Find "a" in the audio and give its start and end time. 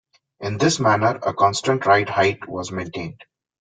1.21-1.31